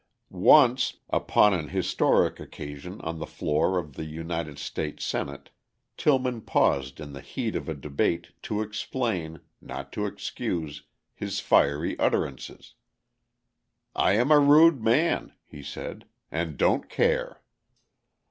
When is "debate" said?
7.75-8.29